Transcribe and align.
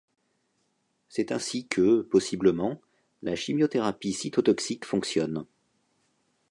C’est 1.09 1.31
ainsi 1.31 1.67
que, 1.67 2.01
possiblement, 2.01 2.81
la 3.21 3.35
chimiothérapie 3.35 4.13
cytotoxique 4.13 4.83
fonctionne. 4.85 5.45